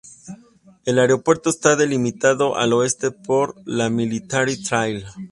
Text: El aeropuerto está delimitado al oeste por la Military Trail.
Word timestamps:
El 0.83 0.97
aeropuerto 0.97 1.51
está 1.51 1.75
delimitado 1.75 2.55
al 2.57 2.73
oeste 2.73 3.11
por 3.11 3.53
la 3.67 3.91
Military 3.91 4.57
Trail. 4.63 5.05